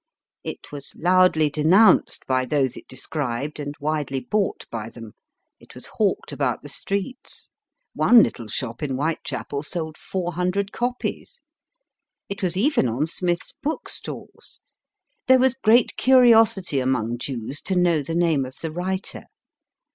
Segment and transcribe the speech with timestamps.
[0.43, 5.11] It was loudly denounced by those it described, and widely bought by them;
[5.59, 7.51] it was hawked about the streets.
[7.93, 11.41] One little shop in Whitechapel sold 400 copies.
[12.29, 14.61] It was even on Smith s bookstalls.
[15.27, 19.25] There was great curiosity among Jews to know the name of the writer.